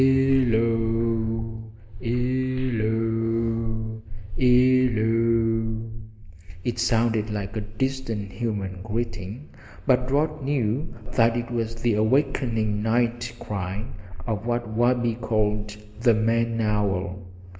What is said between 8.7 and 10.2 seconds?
greeting, but